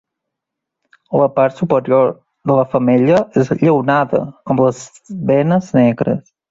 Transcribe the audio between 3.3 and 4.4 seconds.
és lleonada,